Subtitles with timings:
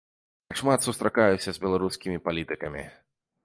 [0.53, 2.91] Я шмат сустракаюся з беларускімі палітыкамі.